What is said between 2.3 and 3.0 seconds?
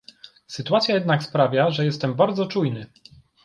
czujny